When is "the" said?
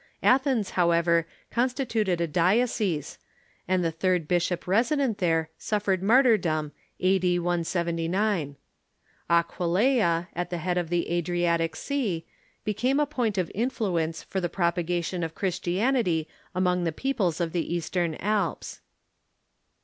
3.85-3.91, 10.49-10.57, 10.89-11.05, 14.41-14.49, 16.83-16.91, 17.51-17.71